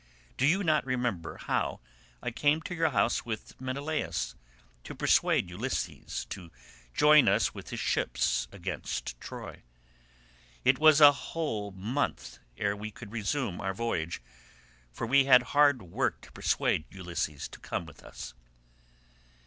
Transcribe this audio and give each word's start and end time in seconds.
Do 0.35 0.47
you 0.47 0.63
not 0.63 0.83
remember 0.83 1.37
how 1.37 1.79
I 2.23 2.31
came 2.31 2.59
to 2.63 2.73
your 2.73 2.89
house 2.89 3.23
with 3.23 3.61
Menelaus, 3.61 4.33
to 4.83 4.95
persuade 4.95 5.47
Ulysses 5.47 6.25
to 6.31 6.49
join 6.91 7.27
us 7.27 7.53
with 7.53 7.69
his 7.69 7.81
ships 7.81 8.47
against 8.51 9.21
Troy? 9.21 9.61
It 10.65 10.79
was 10.79 11.01
a 11.01 11.11
whole 11.11 11.69
month 11.69 12.39
ere 12.57 12.75
we 12.75 12.89
could 12.89 13.11
resume 13.11 13.61
our 13.61 13.75
voyage, 13.75 14.23
for 14.91 15.05
we 15.05 15.25
had 15.25 15.43
hard 15.53 15.83
work 15.83 16.19
to 16.21 16.31
persuade 16.31 16.85
Ulysses 16.89 17.47
to 17.49 17.59
come 17.59 17.85
with 17.85 18.01
us." 18.03 18.33